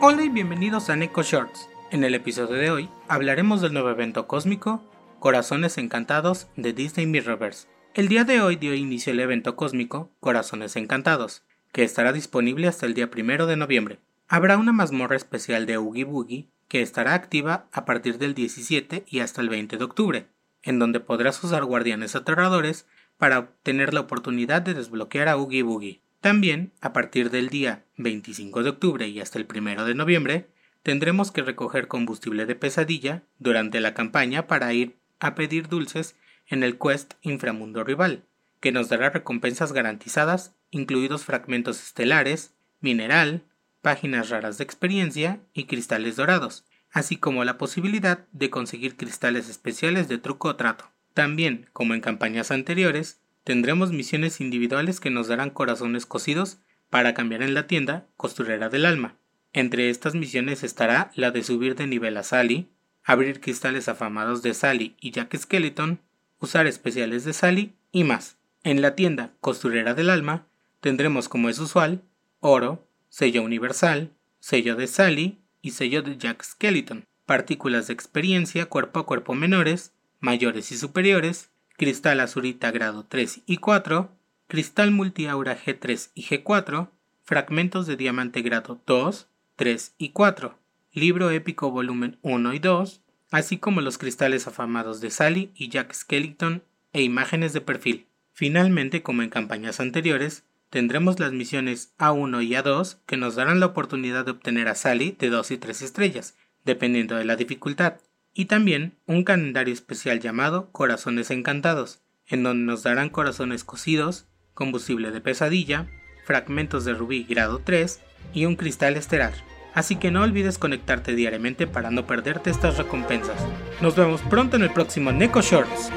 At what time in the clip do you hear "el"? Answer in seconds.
2.04-2.14, 7.94-8.06, 9.12-9.18, 12.86-12.94, 19.40-19.48, 29.38-29.46, 36.62-36.78, 124.62-124.70